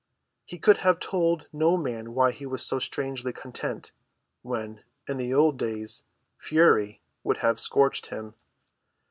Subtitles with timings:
[0.45, 3.91] He could have told no man why he was so strangely content,
[4.41, 6.05] when, in the old days,
[6.39, 8.33] fury would have scorched him.